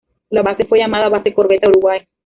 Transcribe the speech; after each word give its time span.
La 0.31 0.41
base 0.41 0.65
fue 0.67 0.79
llamada 0.79 1.09
Base 1.09 1.31
Corbeta 1.31 1.69
Uruguay. 1.69 1.99